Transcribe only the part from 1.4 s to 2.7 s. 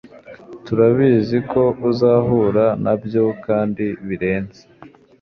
ko uzahura